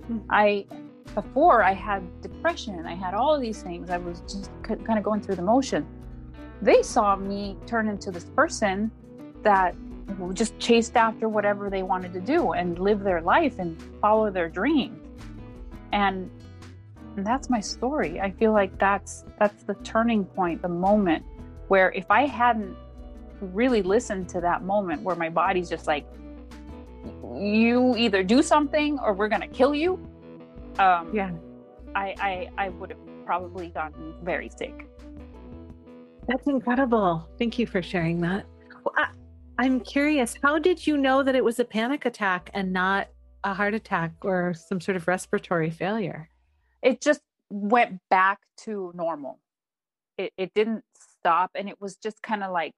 [0.08, 0.20] Hmm.
[0.30, 0.66] I
[1.16, 3.90] before I had depression, I had all of these things.
[3.90, 5.88] I was just kind of going through the motion.
[6.62, 8.92] They saw me turn into this person
[9.44, 9.76] that
[10.34, 14.50] just chased after whatever they wanted to do and live their life and follow their
[14.50, 15.00] dreams.
[15.92, 16.30] And
[17.16, 21.24] and that's my story i feel like that's that's the turning point the moment
[21.68, 22.76] where if i hadn't
[23.42, 26.06] really listened to that moment where my body's just like
[27.36, 30.00] you either do something or we're gonna kill you
[30.80, 31.32] um yeah
[31.96, 34.88] i i i would have probably gotten very sick
[36.28, 38.46] that's incredible thank you for sharing that
[38.84, 39.08] well, I,
[39.58, 43.08] i'm curious how did you know that it was a panic attack and not
[43.44, 46.30] a heart attack or some sort of respiratory failure
[46.82, 49.40] it just went back to normal.
[50.18, 51.52] It, it didn't stop.
[51.56, 52.74] And it was just kind of like,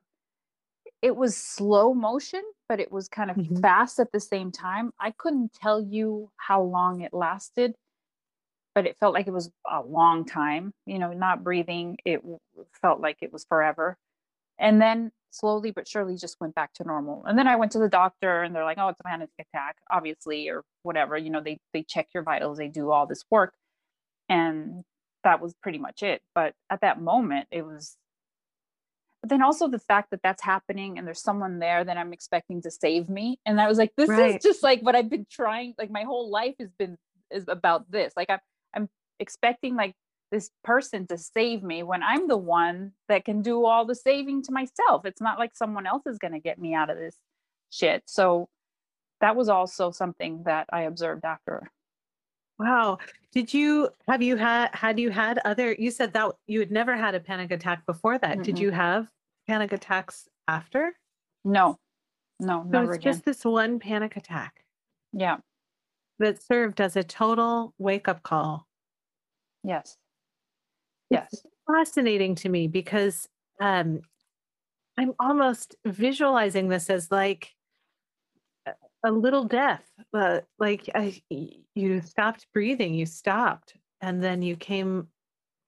[1.01, 3.57] it was slow motion, but it was kind of mm-hmm.
[3.57, 4.91] fast at the same time.
[4.99, 7.75] I couldn't tell you how long it lasted,
[8.77, 10.71] but it felt like it was a long time.
[10.85, 12.21] You know, not breathing, it
[12.79, 13.97] felt like it was forever.
[14.59, 17.25] And then slowly but surely just went back to normal.
[17.25, 19.77] And then I went to the doctor and they're like, oh, it's a panic attack,
[19.89, 21.17] obviously, or whatever.
[21.17, 23.55] You know, they, they check your vitals, they do all this work
[24.29, 24.83] and
[25.23, 27.97] that was pretty much it but at that moment it was
[29.21, 32.61] but then also the fact that that's happening and there's someone there that i'm expecting
[32.61, 34.35] to save me and i was like this right.
[34.35, 36.97] is just like what i've been trying like my whole life has been
[37.31, 38.39] is about this like i'm
[39.19, 39.93] expecting like
[40.31, 44.43] this person to save me when i'm the one that can do all the saving
[44.43, 47.15] to myself it's not like someone else is going to get me out of this
[47.69, 48.49] shit so
[49.21, 51.69] that was also something that i observed after
[52.59, 52.97] Wow.
[53.31, 56.95] Did you have you had had you had other you said that you had never
[56.95, 58.31] had a panic attack before that.
[58.33, 58.41] Mm-hmm.
[58.41, 59.07] Did you have
[59.47, 60.93] panic attacks after?
[61.45, 61.77] No.
[62.39, 63.13] No, so never it's again.
[63.13, 64.63] just this one panic attack.
[65.13, 65.37] Yeah.
[66.19, 68.66] That served as a total wake up call.
[69.67, 69.97] Yes.
[71.09, 71.27] Yes.
[71.33, 73.27] It's fascinating to me because
[73.61, 73.99] um
[74.97, 77.53] I'm almost visualizing this as like
[79.05, 81.21] a little death but like I,
[81.75, 85.07] you stopped breathing you stopped and then you came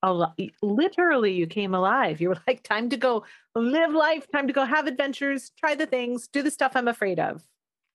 [0.01, 0.33] alive
[0.63, 3.23] literally you came alive you were like time to go
[3.55, 7.19] live life time to go have adventures try the things do the stuff i'm afraid
[7.19, 7.43] of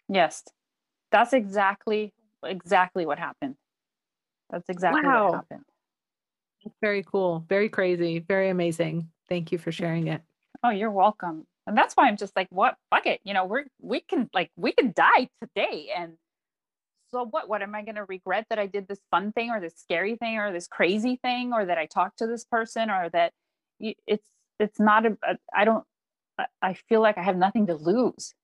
[0.09, 0.44] yes
[1.14, 2.12] that's exactly
[2.44, 3.55] exactly what happened.
[4.50, 5.26] That's exactly Wow.
[5.26, 5.64] what happened.
[6.81, 7.45] Very cool.
[7.49, 8.19] Very crazy.
[8.21, 9.11] Very amazing.
[9.29, 10.23] Thank you for sharing it.
[10.62, 11.47] Oh, you're welcome.
[11.67, 12.77] And that's why I'm just like, what?
[12.91, 13.21] Fuck it.
[13.25, 15.91] You know, we're we can like we can die today.
[15.97, 16.15] And
[17.11, 17.49] so what?
[17.49, 20.39] What am I gonna regret that I did this fun thing or this scary thing
[20.39, 23.33] or this crazy thing or that I talked to this person or that
[23.81, 25.85] y- it's it's not a a- I don't
[26.61, 28.35] I feel like I have nothing to lose.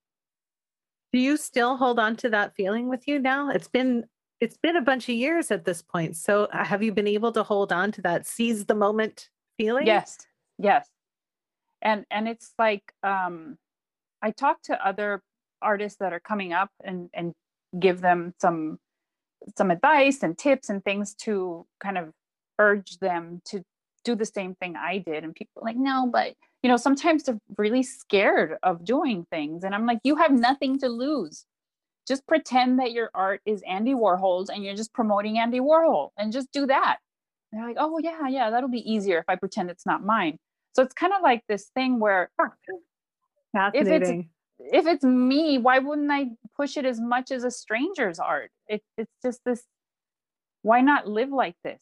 [1.12, 3.50] Do you still hold on to that feeling with you now?
[3.50, 4.04] It's been
[4.40, 6.16] it's been a bunch of years at this point.
[6.16, 9.28] So uh, have you been able to hold on to that seize the moment
[9.58, 9.86] feeling?
[9.86, 10.18] Yes.
[10.58, 10.88] Yes.
[11.82, 13.56] And and it's like um
[14.22, 15.22] I talk to other
[15.62, 17.34] artists that are coming up and and
[17.78, 18.78] give them some
[19.56, 22.10] some advice and tips and things to kind of
[22.58, 23.62] urge them to
[24.04, 27.38] do the same thing I did and people like no but you know sometimes they're
[27.56, 31.46] really scared of doing things and I'm like you have nothing to lose
[32.10, 36.32] just pretend that your art is Andy Warhol's and you're just promoting Andy Warhol and
[36.32, 36.98] just do that
[37.52, 40.38] they're like oh yeah yeah that'll be easier if I pretend it's not mine
[40.74, 42.30] so it's kind of like this thing where
[43.52, 44.30] Fascinating.
[44.58, 48.50] if it's me, why wouldn't I push it as much as a stranger's art?
[48.68, 49.64] It, it's just this.
[50.62, 51.80] Why not live like this?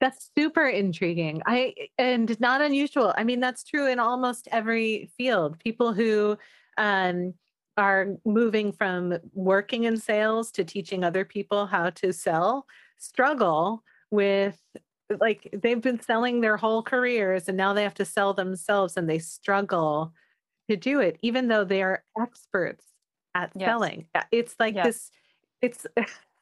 [0.00, 1.42] That's super intriguing.
[1.46, 3.14] I and not unusual.
[3.16, 5.58] I mean, that's true in almost every field.
[5.60, 6.36] People who
[6.76, 7.34] um,
[7.76, 12.66] are moving from working in sales to teaching other people how to sell
[12.98, 14.60] struggle with
[15.20, 19.08] like they've been selling their whole careers and now they have to sell themselves and
[19.08, 20.12] they struggle
[20.68, 22.86] to do it even though they are experts
[23.34, 23.68] at Yes.
[23.68, 24.06] selling.
[24.32, 24.86] It's like Yes.
[24.86, 25.10] this
[25.62, 25.86] it's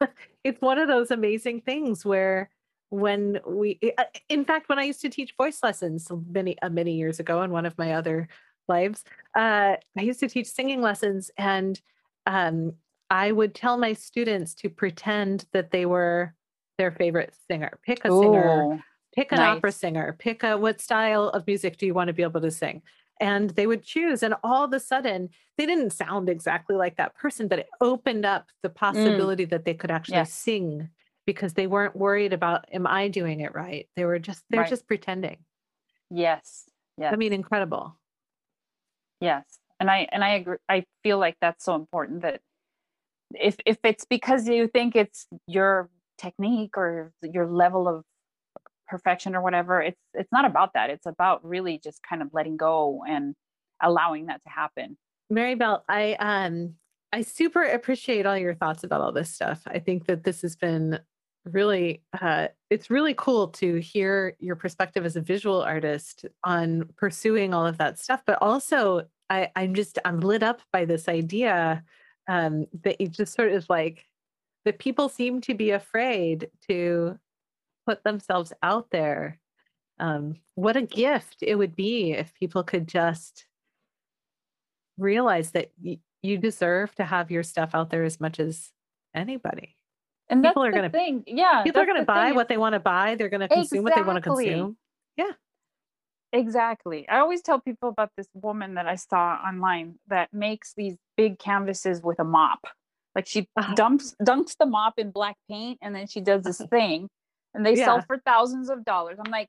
[0.44, 2.50] it's one of those amazing things where
[2.90, 3.80] when we
[4.28, 7.50] in fact when i used to teach voice lessons many uh, many years ago in
[7.50, 8.28] one of my other
[8.68, 9.04] lives.
[9.34, 11.80] Uh, i used to teach singing lessons and
[12.26, 12.72] um,
[13.10, 16.34] i would tell my students to pretend that they were
[16.78, 17.78] their favorite singer.
[17.84, 18.82] Pick a singer
[19.14, 22.22] pick an opera singer pick a what style of music do you want to be
[22.24, 22.82] able to sing?
[23.20, 27.14] And they would choose and all of a sudden they didn't sound exactly like that
[27.14, 30.32] person but it opened up the possibility that they could actually Yes.
[30.32, 30.88] sing
[31.26, 33.88] because they weren't worried about am i doing it right?
[33.96, 34.68] They were just they're Right.
[34.68, 35.38] just pretending.
[36.10, 37.96] Yes, yes, i mean incredible
[39.20, 39.44] yes.
[39.80, 40.56] And I and I agree.
[40.68, 42.40] I feel like that's so important that
[43.32, 48.04] if if it's because you think it's your technique or your level of
[48.86, 50.90] perfection or whatever, it's it's not about that.
[50.90, 53.34] It's about really just kind of letting go and
[53.82, 54.96] allowing that to happen.
[55.32, 56.74] Marybel, I um
[57.12, 59.62] I super appreciate all your thoughts about all this stuff.
[59.66, 60.98] I think that this has been
[61.44, 67.52] really uh it's really cool to hear your perspective as a visual artist on pursuing
[67.52, 71.84] all of that stuff, but also I I'm just I'm lit up by this idea
[72.28, 74.04] um that it just sort of like
[74.64, 77.18] that people seem to be afraid to
[77.86, 79.38] put themselves out there.
[80.00, 83.46] Um what a gift it would be if people could just
[84.98, 88.70] realize that y- you deserve to have your stuff out there as much as
[89.14, 89.76] anybody.
[90.34, 91.22] And that's People are the gonna- thing.
[91.26, 92.34] Yeah, People are going to buy thing.
[92.34, 93.14] what they want to buy.
[93.14, 94.76] They're going to consume what they want to consume.
[95.16, 95.30] Yeah.
[96.32, 97.08] Exactly.
[97.08, 101.38] I always tell people about this woman that I saw online that makes these big
[101.38, 102.58] canvases with a mop.
[103.14, 103.74] Like she Uh-huh.
[103.76, 107.08] dumps dunks the mop in black paint and then she does this thing
[107.54, 109.18] and they sell for thousands of dollars.
[109.24, 109.48] I'm like,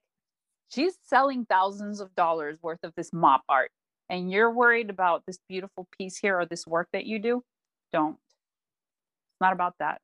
[0.69, 3.71] she's selling thousands of dollars worth of this mop art.
[4.07, 7.41] And you're worried about this beautiful piece here or this work that you do?
[7.91, 8.13] Don't.
[8.13, 9.99] It's not about that.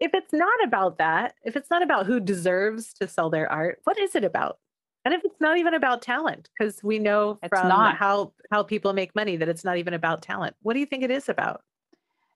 [0.00, 3.80] If it's not about that, if it's not about who deserves to sell their art,
[3.84, 4.58] what is it about?
[5.04, 7.96] And if it's not even about talent, because we know It's from not.
[7.96, 10.56] how how people make money that it's not even about talent.
[10.62, 11.62] What do you think it is about?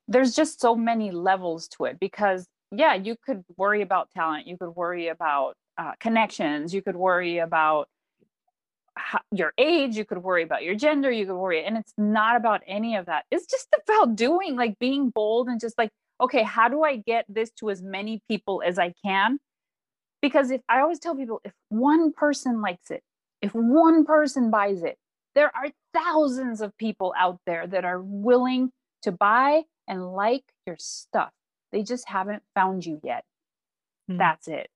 [0.09, 4.59] there's just so many levels to it because yeah you could worry about talent you
[4.59, 7.89] could worry about uh, connections you could worry about
[8.99, 12.35] ho- your age you could worry about your gender you could worry and it's not
[12.35, 15.91] about any of that it's just about doing like being bold and just like
[16.21, 19.39] okay how do i get this to as many people as i can
[20.23, 23.03] because if i always tell people if one person likes it
[23.43, 24.99] if one person buys it
[25.35, 28.71] there are thousands of people out there that are willing
[29.03, 31.31] to buy and like your stuff.
[31.73, 33.25] They just haven't found you yet.
[34.09, 34.17] Hmm.
[34.19, 34.69] That's it.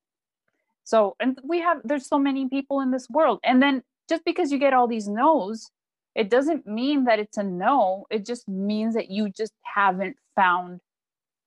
[0.83, 3.39] So, and we have, there's so many people in this world.
[3.43, 5.71] And then just because you get all these no's,
[6.13, 8.05] it doesn't mean that it's a no.
[8.09, 10.79] It just means that you just haven't found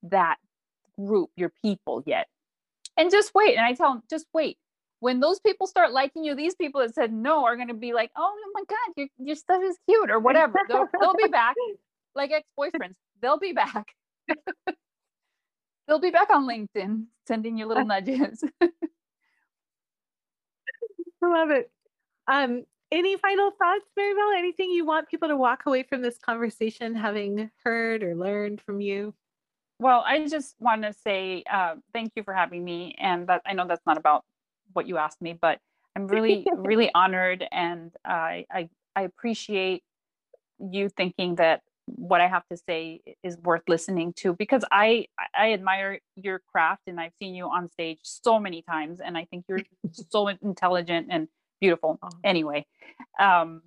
[0.05, 0.36] that
[0.99, 2.26] group, your people yet.
[2.96, 3.57] And just wait.
[3.57, 4.59] And I tell them, just wait.
[5.01, 7.92] When those people start liking you, these people that said no are going to be
[7.92, 10.59] like, oh my God, your, your stuff is cute or whatever.
[10.68, 11.55] They'll, they'll be back
[12.16, 12.96] like ex boyfriends.
[13.22, 13.86] They'll be back.
[15.86, 18.42] they'll be back on LinkedIn sending you little nudges.
[18.61, 18.68] I
[21.22, 21.70] love it.
[22.26, 24.38] Um, any final thoughts, Marybel?
[24.38, 28.80] Anything you want people to walk away from this conversation having heard or learned from
[28.80, 29.14] you?
[29.81, 33.53] Well, I just want to say uh, thank you for having me, and that I
[33.53, 34.24] know that's not about
[34.72, 35.61] what you asked me, but
[35.95, 39.83] I'm really, really honored, and I, I I appreciate
[40.59, 45.07] you thinking that what I have to say is worth listening to because I
[45.37, 49.24] I admire your craft and I've seen you on stage so many times and I
[49.24, 49.62] think you're
[50.11, 51.29] so intelligent and
[51.61, 51.99] beautiful.
[52.24, 52.66] Anyway,
[53.18, 53.62] um,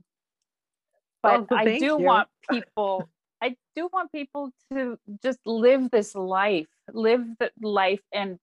[1.23, 1.97] but oh, I do you.
[1.97, 3.09] want people.
[3.41, 8.37] I do want people to just live this life, live the life, and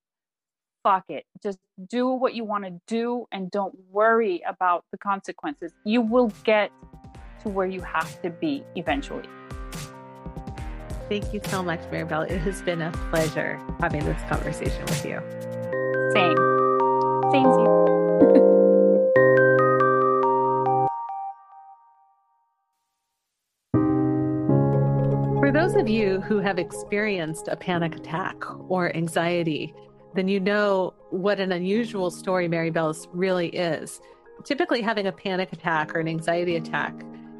[0.83, 1.25] fuck it.
[1.41, 5.73] Just do what you want to do, and don't worry about the consequences.
[5.85, 6.73] You will get
[7.43, 9.29] to where you have to be eventually.
[11.09, 12.29] Thank you so much, Marybel.
[12.29, 15.23] It has been a pleasure having this conversation with you.
[16.13, 16.37] Same.
[17.33, 18.45] Same to you.
[25.79, 28.37] of you who have experienced a panic attack
[28.69, 29.73] or anxiety,
[30.15, 34.01] then you know what an unusual story Marybel's really is.
[34.43, 36.95] Typically, having a panic attack or an anxiety attack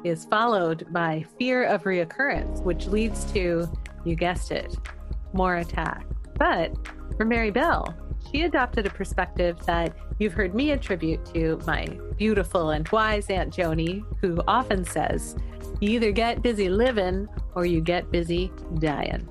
[0.05, 3.69] is followed by fear of reoccurrence, which leads to,
[4.05, 4.73] you guessed it,
[5.33, 6.05] more attack.
[6.35, 6.73] But
[7.17, 7.93] for Marybel,
[8.31, 11.85] she adopted a perspective that you've heard me attribute to my
[12.17, 15.35] beautiful and wise Aunt Joni, who often says,
[15.79, 19.27] you either get busy living or you get busy dying.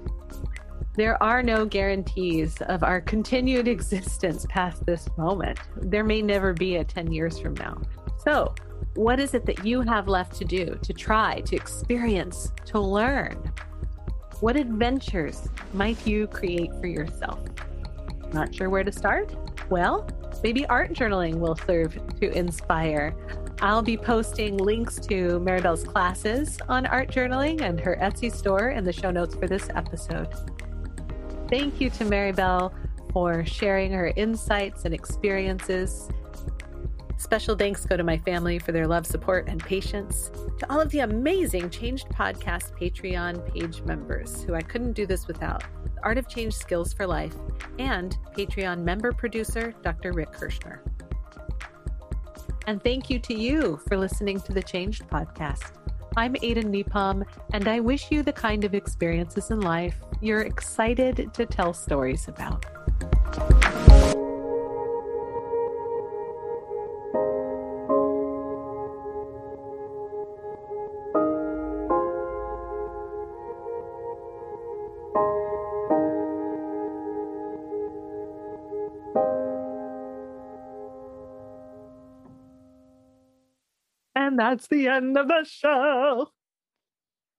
[0.95, 5.61] There are no guarantees of our continued existence past this moment.
[5.77, 7.81] There may never be a 10 years from now.
[8.25, 8.55] So,
[8.95, 13.53] what is it that you have left to do, to try, to experience, to learn?
[14.41, 17.41] What adventures might you create for yourself?
[18.33, 19.35] Not sure where to start?
[19.71, 20.09] Well,
[20.43, 23.15] maybe art journaling will serve to inspire.
[23.61, 28.85] I'll be posting links to Marybel's classes on art journaling and her Etsy store in
[28.85, 30.29] the show notes for this episode.
[31.49, 32.73] Thank you to Marybel
[33.13, 36.09] for sharing her insights and experiences
[37.29, 40.31] Special thanks go to my family for their love, support, and patience.
[40.61, 45.27] To all of the amazing Changed Podcast Patreon page members who I couldn't do this
[45.27, 45.63] without.
[46.03, 47.35] Art of Change Skills for Life,
[47.79, 50.13] and Patreon member producer Dr.
[50.13, 50.81] Rick Kirschner.
[52.67, 55.73] And thank you to you for listening to the Changed Podcast.
[56.17, 61.35] I'm Aden Nepom, and I wish you the kind of experiences in life you're excited
[61.35, 62.65] to tell stories about.
[84.39, 86.29] That's the end of the show.